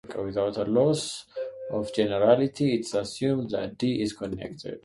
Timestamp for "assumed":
3.03-3.49